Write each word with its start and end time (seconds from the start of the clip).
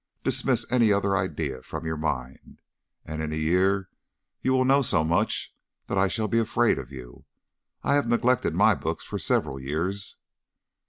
Dismiss 0.23 0.65
any 0.71 0.91
other 0.91 1.15
idea 1.15 1.61
from 1.61 1.85
your 1.85 1.95
mind. 1.95 2.59
And 3.05 3.21
in 3.21 3.31
a 3.31 3.35
year 3.35 3.91
you 4.41 4.51
will 4.51 4.65
know 4.65 4.81
so 4.81 5.03
much 5.03 5.55
that 5.85 5.95
I 5.99 6.07
shall 6.07 6.27
be 6.27 6.39
afraid 6.39 6.79
of 6.79 6.91
you. 6.91 7.25
I 7.83 7.93
have 7.93 8.07
neglected 8.07 8.55
my 8.55 8.73
books 8.73 9.03
for 9.05 9.19
several 9.19 9.59
years." 9.59 10.17